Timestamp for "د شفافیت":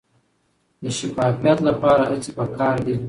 0.81-1.57